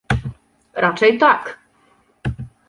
Raczej 0.73 1.17
tak. 1.17 1.59